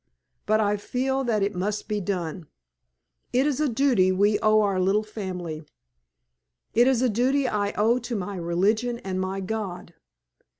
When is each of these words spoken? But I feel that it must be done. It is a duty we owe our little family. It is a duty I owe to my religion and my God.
But 0.47 0.59
I 0.59 0.77
feel 0.77 1.23
that 1.25 1.43
it 1.43 1.53
must 1.53 1.87
be 1.87 2.01
done. 2.01 2.47
It 3.33 3.45
is 3.45 3.59
a 3.59 3.69
duty 3.69 4.11
we 4.11 4.39
owe 4.39 4.61
our 4.61 4.79
little 4.79 5.03
family. 5.03 5.63
It 6.73 6.87
is 6.87 7.03
a 7.03 7.07
duty 7.07 7.47
I 7.47 7.71
owe 7.73 7.99
to 7.99 8.15
my 8.15 8.35
religion 8.37 8.97
and 9.03 9.21
my 9.21 9.41
God. 9.41 9.93